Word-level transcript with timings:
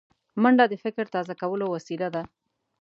منډه 0.41 0.65
د 0.69 0.73
فکر 0.83 1.05
تازه 1.15 1.33
کولو 1.41 1.65
وسیله 1.75 2.07
ده 2.15 2.23